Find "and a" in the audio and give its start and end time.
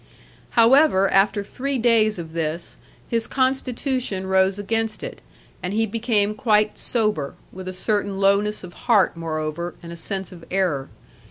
9.83-9.95